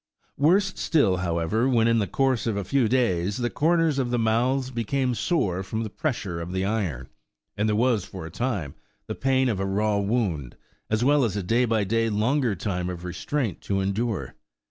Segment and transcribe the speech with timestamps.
[0.35, 4.17] Worse still, however, when in the course of a few days, the corners of the
[4.17, 7.07] mouths became sore from the pressure of the iron,
[7.55, 8.73] and there was, for a time,
[9.05, 10.55] the pain of a raw wound,
[10.89, 14.33] as well as a day by day longer time of restraint to endure.